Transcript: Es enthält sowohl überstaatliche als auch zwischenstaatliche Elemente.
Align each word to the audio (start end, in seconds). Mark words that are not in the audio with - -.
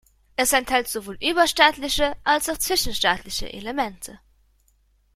Es 0.35 0.51
enthält 0.51 0.87
sowohl 0.87 1.15
überstaatliche 1.21 2.15
als 2.23 2.49
auch 2.49 2.57
zwischenstaatliche 2.57 3.53
Elemente. 3.53 4.19